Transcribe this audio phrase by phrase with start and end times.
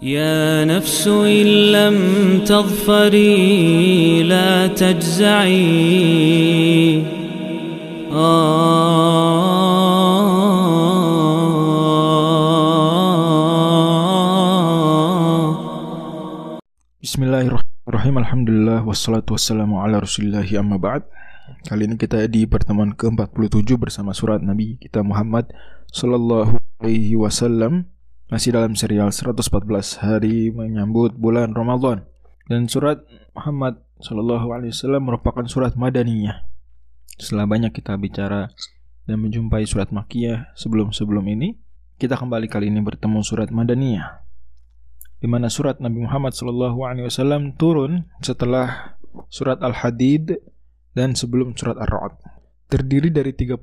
[0.00, 1.96] يا نفس إن لم
[2.48, 5.60] تظفري لا تجزعي.
[17.04, 21.04] بسم الله الرحمن الرحيم الحمد لله والصلاة والسلام على رسول الله أما بعد
[21.68, 25.52] Kali ini kita di pertemuan ke-47 bersama surat Nabi kita Muhammad
[25.92, 27.99] Sallallahu Alaihi Wasallam.
[28.30, 29.66] Masih dalam serial 114
[30.06, 32.06] hari menyambut bulan Ramadan
[32.46, 33.02] Dan surat
[33.34, 36.46] Muhammad Sallallahu alaihi wasallam merupakan surat Madaniyah
[37.18, 38.46] Setelah banyak kita bicara
[39.10, 41.58] dan menjumpai surat Makiyah sebelum-sebelum ini
[41.98, 44.30] Kita kembali kali ini bertemu surat Madaniyah
[45.20, 48.96] di mana surat Nabi Muhammad SAW turun setelah
[49.28, 50.32] surat Al-Hadid
[50.96, 52.16] dan sebelum surat Ar-Ra'd.
[52.72, 53.60] Terdiri dari 38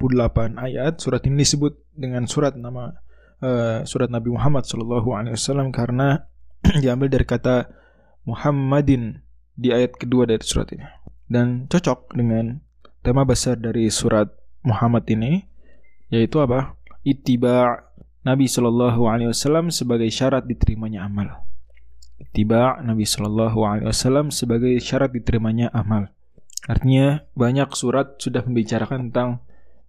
[0.54, 1.02] ayat.
[1.02, 2.94] Surat ini disebut dengan surat nama
[3.42, 6.26] uh, surat Nabi Muhammad SAW karena
[6.84, 7.70] diambil dari kata
[8.28, 9.24] Muhammadin
[9.58, 10.86] di ayat kedua dari surat ini.
[11.28, 12.62] Dan cocok dengan
[13.04, 14.32] tema besar dari surat
[14.64, 15.44] Muhammad ini
[16.08, 16.76] yaitu apa?
[17.04, 17.88] Ittiba'
[18.28, 21.48] Nabi Shallallahu Alaihi Wasallam sebagai syarat diterimanya amal.
[22.36, 26.12] Tiba Nabi Shallallahu Alaihi Wasallam sebagai syarat diterimanya amal.
[26.68, 29.40] Artinya banyak surat sudah membicarakan tentang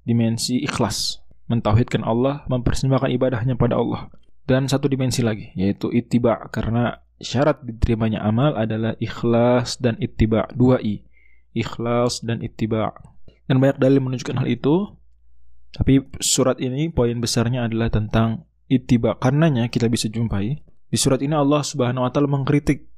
[0.07, 1.19] dimensi ikhlas,
[1.49, 4.13] mentauhidkan Allah, mempersembahkan ibadahnya pada Allah.
[4.49, 10.79] Dan satu dimensi lagi yaitu ittiba karena syarat diterimanya amal adalah ikhlas dan ittiba dua
[10.81, 11.05] i
[11.53, 12.95] ikhlas dan ittiba
[13.51, 14.95] dan banyak dalil menunjukkan hal itu
[15.75, 19.17] tapi surat ini poin besarnya adalah tentang ittiba.
[19.21, 22.89] Karenanya kita bisa jumpai di surat ini Allah Subhanahu wa taala mengkritik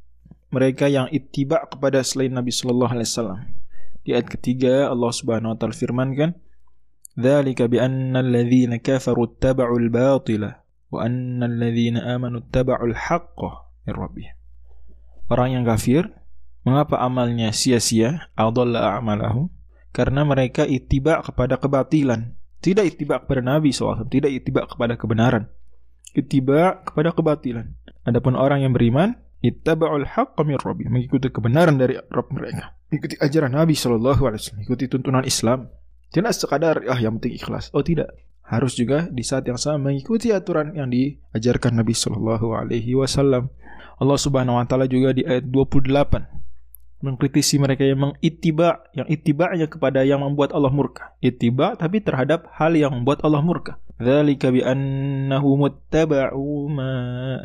[0.55, 3.43] mereka yang ittiba kepada selain Nabi wasallam.
[4.07, 6.39] Di ayat ketiga Allah Subhanahu wa taala firmankan,
[7.19, 10.51] "Dzalika bi anna alladhina kafaru ittaba'u al-batila
[10.91, 13.51] wa anna alladhina amanu ittaba'u al-haqqa
[13.87, 14.35] min rabbihim."
[15.31, 16.11] Orang yang kafir,
[16.67, 18.31] mengapa amalnya sia-sia?
[18.35, 19.51] Adalla a'malahum
[19.91, 25.49] karena mereka ittiba kepada kebatilan tidak ittiba kepada Nabi SAW, tidak ittiba kepada kebenaran.
[26.13, 27.73] Ittiba kepada kebatilan.
[28.05, 32.77] Adapun orang yang beriman, ittaba'ul haqqa min rabbi, mengikuti kebenaran dari Rabb mereka.
[32.93, 35.73] Mengikuti ajaran Nabi wasallam, mengikuti tuntunan Islam.
[36.11, 37.71] Tidak sekadar ah yang penting ikhlas.
[37.71, 38.11] Oh tidak.
[38.43, 43.47] Harus juga di saat yang sama mengikuti aturan yang diajarkan Nabi sallallahu alaihi wasallam.
[44.01, 46.41] Allah Subhanahu wa taala juga di ayat 28
[47.01, 51.17] mengkritisi mereka yang mengitiba, yang itibanya kepada yang membuat Allah murka.
[51.25, 53.81] Itiba tapi terhadap hal yang membuat Allah murka.
[53.97, 56.93] Dzalika bi annahu muttaba'u ma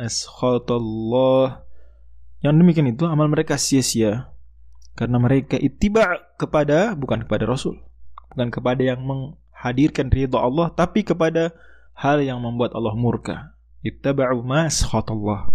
[0.00, 1.64] askhatallah.
[2.44, 4.28] Yang demikian itu amal mereka sia-sia
[4.96, 7.80] karena mereka itiba kepada bukan kepada Rasul,
[8.36, 11.56] bukan kepada yang menghadirkan ridha Allah tapi kepada
[11.96, 13.56] hal yang membuat Allah murka.
[13.80, 15.48] Ittaba'u ma askhatallah.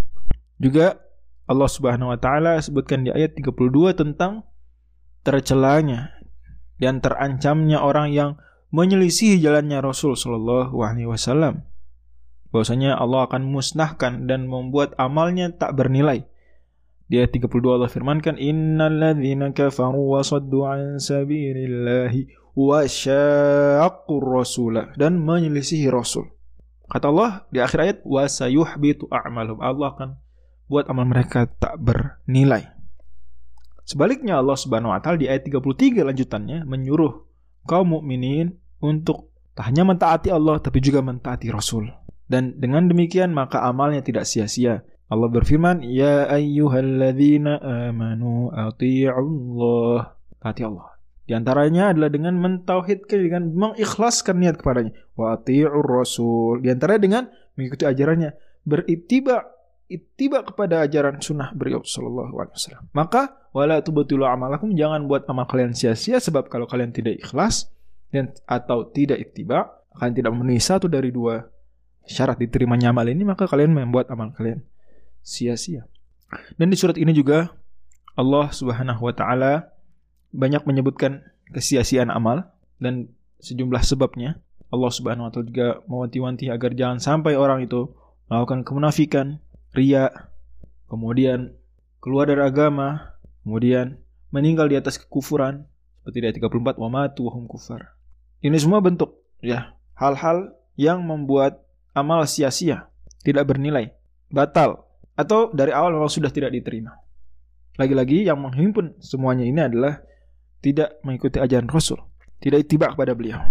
[0.57, 0.97] Juga
[1.45, 4.49] Allah Subhanahu wa taala sebutkan di ayat 32 tentang
[5.21, 6.09] tercelanya
[6.81, 8.41] dan terancamnya orang yang
[8.73, 11.69] menyelisihi jalannya Rasul Shallallahu alaihi wasallam.
[12.49, 16.25] Bahwasanya Allah akan musnahkan dan membuat amalnya tak bernilai.
[17.05, 22.83] Di ayat 32 Allah firmankan innalladzina kafaru wa saddu an sabilillahi wa
[24.07, 26.27] rasulah dan menyelisihi rasul.
[26.91, 29.07] Kata Allah di akhir ayat wa sayuhbitu.
[29.11, 30.09] Allah akan
[30.67, 32.67] buat amal mereka tak bernilai.
[33.87, 37.27] Sebaliknya Allah Subhanahu wa taala di ayat 33 lanjutannya menyuruh
[37.67, 41.91] kaum mukminin untuk tak hanya mentaati Allah tapi juga mentaati Rasul.
[42.27, 44.87] Dan dengan demikian maka amalnya tidak sia-sia.
[45.11, 47.59] Allah berfirman, "Ya ayyuhalladzina
[47.91, 50.90] amanu Allah." Taati Allah.
[51.31, 54.91] Di antaranya adalah dengan mentauhidkan dengan mengikhlaskan niat kepadanya.
[55.15, 56.59] Wa ati'ur rasul.
[56.59, 57.23] Di antaranya dengan
[57.55, 58.35] mengikuti ajarannya,
[58.67, 59.47] beritiba
[59.87, 62.83] ittiba kepada ajaran sunnah beliau sallallahu alaihi wasallam.
[62.91, 67.71] Maka wala tubtilu amalakum jangan buat amal kalian sia-sia sebab kalau kalian tidak ikhlas
[68.11, 71.47] dan atau tidak ittiba kalian tidak memenuhi satu dari dua
[72.03, 74.67] syarat diterimanya amal ini maka kalian membuat amal kalian
[75.23, 75.87] sia-sia.
[76.59, 77.55] Dan di surat ini juga
[78.19, 79.70] Allah Subhanahu wa taala
[80.31, 83.11] banyak menyebutkan kesia-siaan amal dan
[83.43, 84.39] sejumlah sebabnya.
[84.71, 87.91] Allah Subhanahu wa taala juga mewanti-wanti agar jangan sampai orang itu
[88.31, 89.43] melakukan kemunafikan,
[89.75, 90.07] ria,
[90.87, 91.51] kemudian
[91.99, 93.99] keluar dari agama, kemudian
[94.31, 95.67] meninggal di atas kekufuran
[96.01, 97.99] seperti ayat 34 wa matu wa hum kufar.
[98.39, 101.61] Ini semua bentuk ya hal-hal yang membuat
[101.91, 102.87] amal sia-sia,
[103.21, 103.91] tidak bernilai,
[104.31, 104.87] batal
[105.19, 106.95] atau dari awal memang sudah tidak diterima.
[107.75, 109.99] Lagi-lagi yang menghimpun semuanya ini adalah
[110.61, 111.97] tidak mengikuti ajaran Rasul,
[112.39, 113.41] tidak ittiba kepada beliau.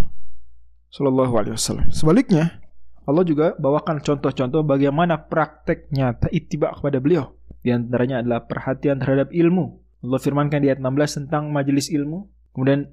[0.90, 1.86] Sallallahu alaihi wasallam.
[1.94, 2.62] Sebaliknya,
[3.06, 7.34] Allah juga bawakan contoh-contoh bagaimana praktek nyata ittiba kepada beliau.
[7.60, 9.78] Di antaranya adalah perhatian terhadap ilmu.
[10.00, 12.30] Allah firmankan di ayat 16 tentang majelis ilmu.
[12.56, 12.88] Kemudian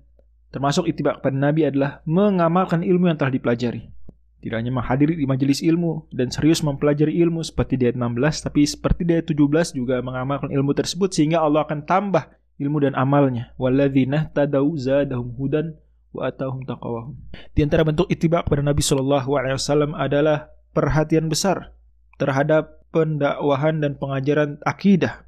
[0.52, 3.94] termasuk ittiba kepada Nabi adalah mengamalkan ilmu yang telah dipelajari.
[4.38, 8.62] Tidak hanya menghadiri di majelis ilmu dan serius mempelajari ilmu seperti di ayat 16, tapi
[8.70, 13.54] seperti di ayat 17 juga mengamalkan ilmu tersebut sehingga Allah akan tambah ilmu dan amalnya.
[13.58, 15.78] Walladzina tadau zadahum hudan
[16.14, 17.16] wa atahum taqawahum.
[17.54, 21.74] Di antara bentuk ittiba kepada Nabi Shallallahu alaihi wasallam adalah perhatian besar
[22.18, 25.26] terhadap pendakwahan dan pengajaran akidah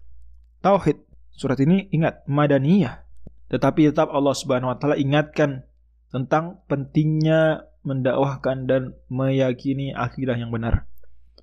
[0.66, 1.00] tauhid.
[1.34, 3.06] Surat ini ingat madaniyah.
[3.50, 5.66] Tetapi tetap Allah Subhanahu wa taala ingatkan
[6.10, 10.86] tentang pentingnya mendakwahkan dan meyakini akidah yang benar.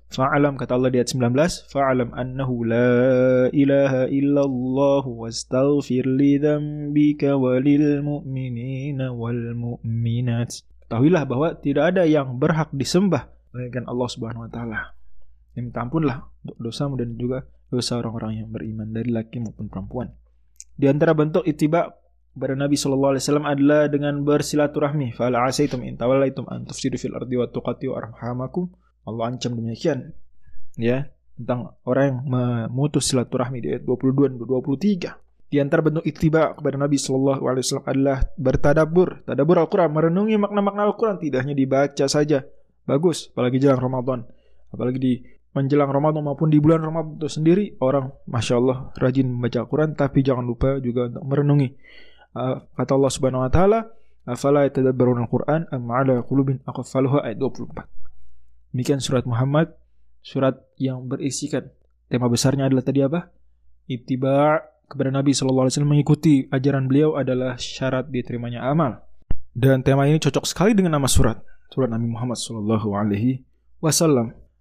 [0.07, 7.99] Fa'alam kata Allah di ayat 19, fa'alam annahu la ilaha illallah wastaghfir li dzambika walil
[8.01, 10.63] mu'minina wal mu'minat.
[10.87, 14.79] Ketahuilah bahwa tidak ada yang berhak disembah melainkan Allah Subhanahu wa taala.
[15.51, 16.23] Dan minta ampunlah
[16.55, 20.15] dosamu dan juga dosa orang-orang yang beriman dari laki maupun perempuan.
[20.77, 21.91] Di antara bentuk ittiba
[22.37, 25.17] kepada Nabi Shallallahu Alaihi Wasallam adalah dengan bersilaturahmi.
[25.17, 28.69] Fala asaitum in tawallaitum an tufsidu fil ardi wa tuqatiu arhamakum.
[29.07, 30.11] Allah ancam demikian.
[30.75, 31.09] Ya,
[31.39, 34.35] tentang orang yang memutus silaturahmi di ayat 22 dan
[35.15, 35.47] 23.
[35.47, 40.91] Di antara bentuk ittiba kepada Nabi Shallallahu Alaihi Wasallam adalah bertadabur, tadabur Al-Quran, merenungi makna-makna
[40.91, 42.43] Al-Quran, tidak hanya dibaca saja.
[42.83, 44.27] Bagus, apalagi jelang Ramadan,
[44.75, 45.13] apalagi di
[45.55, 49.89] menjelang Ramadan maupun di bulan Ramadan itu sendiri orang masya Allah rajin membaca Al-Quran.
[49.95, 51.69] Tapi jangan lupa juga untuk merenungi.
[52.37, 53.79] Uh, kata Allah Subhanahu wa taala
[54.27, 57.96] afala yatadabbaruna al-Qur'an am 'ala qulubin aqfaluha ayat 24
[58.71, 59.73] demikian surat Muhammad
[60.23, 61.69] surat yang berisikan
[62.11, 63.31] tema besarnya adalah tadi apa
[63.87, 69.03] ittiba kepada Nabi wasallam mengikuti ajaran beliau adalah syarat diterimanya amal
[69.51, 71.39] dan tema ini cocok sekali dengan nama surat
[71.71, 73.43] surat Nabi Muhammad sallallahu alaihi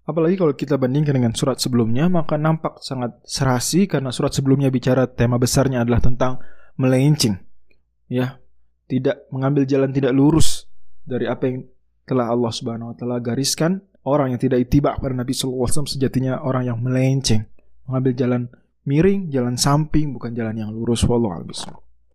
[0.07, 5.11] Apalagi kalau kita bandingkan dengan surat sebelumnya, maka nampak sangat serasi karena surat sebelumnya bicara
[5.11, 6.39] tema besarnya adalah tentang
[6.79, 7.43] melenceng.
[8.07, 8.39] Ya,
[8.87, 10.71] tidak mengambil jalan tidak lurus
[11.03, 11.67] dari apa yang
[12.07, 13.83] telah Allah Subhanahu wa taala gariskan.
[14.07, 17.43] Orang yang tidak itibak pada Nabi wasallam sejatinya orang yang melenceng,
[17.91, 18.43] mengambil jalan
[18.87, 21.03] miring, jalan samping bukan jalan yang lurus.
[21.03, 21.43] Wallahu